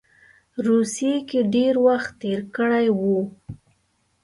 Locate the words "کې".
1.29-1.39